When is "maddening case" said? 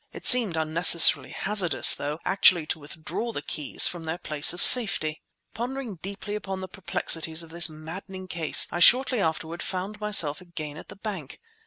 7.69-8.67